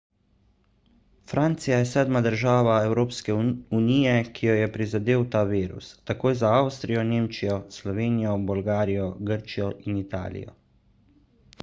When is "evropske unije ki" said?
2.85-4.47